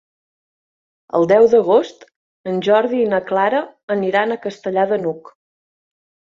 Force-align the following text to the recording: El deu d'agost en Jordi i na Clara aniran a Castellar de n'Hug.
El 1.19 1.27
deu 1.31 1.45
d'agost 1.51 2.07
en 2.53 2.57
Jordi 2.69 3.03
i 3.03 3.11
na 3.13 3.21
Clara 3.29 3.63
aniran 3.99 4.33
a 4.33 4.41
Castellar 4.49 4.91
de 4.97 5.03
n'Hug. 5.07 5.35